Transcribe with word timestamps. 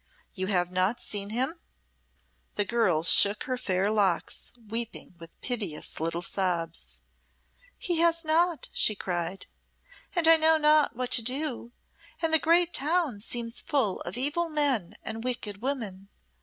"You 0.33 0.47
have 0.47 0.71
not 0.71 0.99
seen 0.99 1.29
him?" 1.29 1.59
The 2.55 2.65
girl 2.65 3.03
shook 3.03 3.43
her 3.43 3.55
fair 3.55 3.91
locks, 3.91 4.51
weeping 4.67 5.13
with 5.19 5.39
piteous 5.41 5.99
little 5.99 6.23
sobs. 6.23 7.01
"He 7.77 7.97
has 7.99 8.25
not," 8.25 8.69
she 8.73 8.95
cried, 8.95 9.45
"and 10.15 10.27
I 10.27 10.37
know 10.37 10.57
not 10.57 10.95
what 10.95 11.11
to 11.11 11.21
do 11.21 11.71
and 12.19 12.33
the 12.33 12.39
great 12.39 12.73
town 12.73 13.19
seems 13.19 13.61
full 13.61 13.99
of 14.01 14.17
evil 14.17 14.49
men 14.49 14.95
and 15.03 15.23
wicked 15.23 15.61
women. 15.61 16.09